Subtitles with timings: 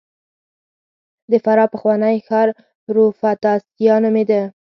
[1.31, 2.47] د فراه پخوانی ښار
[2.85, 4.41] پروفتاسیا نومېده